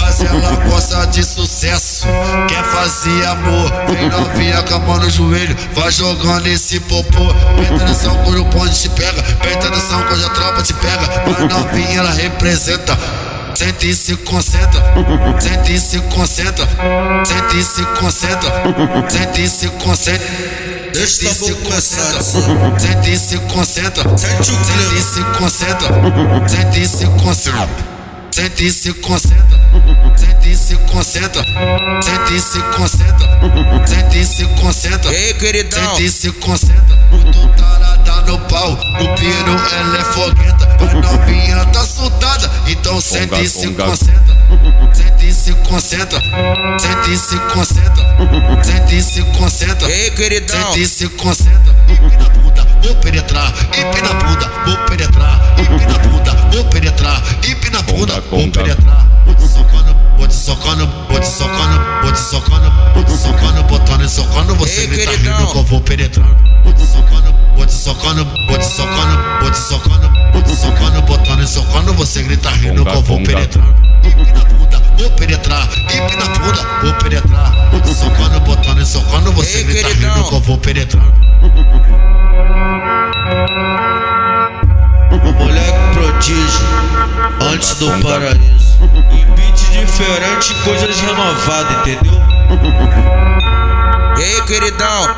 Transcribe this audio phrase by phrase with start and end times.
[0.00, 2.06] Mas ela gosta de sucesso,
[2.46, 3.72] quer fazer amor.
[3.88, 7.34] Vem novinha com a mão no joelho, vai jogando esse popô.
[7.56, 11.04] Presta atenção quando o ponte te pega, presta atenção quando a tropa te pega.
[11.26, 12.96] Vai novinha, ela representa.
[13.56, 14.80] Sente e se concentra,
[15.40, 16.64] sente e se concentra,
[17.24, 18.52] sente e se concentra,
[19.08, 20.67] sente e se concentra.
[20.92, 22.22] Deixa o tambor começar.
[22.22, 27.88] Sente e se concentra, Sente o sente e se concentra, sente e se concentra.
[28.30, 29.58] Sente e se concentra,
[30.16, 31.42] sente e se concentra,
[32.02, 35.96] sente e se concentra, sente e se concentra, Ei, queridão.
[35.96, 36.96] sente e se concentra.
[37.10, 43.42] Muito tarada no pau, no piro ela é fogueta, a novinha tá soldada, então sente
[43.42, 44.36] e se concentra,
[44.92, 46.20] sente e se concentra,
[46.78, 49.90] sente e se concentra, sente e se concentra.
[50.18, 50.72] Queridão.
[50.72, 55.98] Sente e se concentra, empina bunda, vou penetrar, empina a bunda, vou penetrar, empina a
[56.00, 59.06] bunda, vou penetrar, empina a bunda, vou penetrar.
[59.24, 64.54] Vou te socando, vou te socando, vou te socando, vou te socando, botando e socando,
[64.56, 66.36] você grita rindo que eu vou penetrando.
[66.64, 71.02] Vou te socando, vou te socando, vou te socando, vou te socando, vou te socando,
[71.02, 73.67] botando e socando, você grita rindo que eu vou conga.
[80.28, 81.14] Que eu vou penetrando.
[85.38, 86.66] Moleque prodígio,
[87.40, 88.78] antes do paraíso.
[89.10, 92.12] Em beat diferente, coisas renovadas, entendeu?
[94.18, 95.08] Ei, queridão.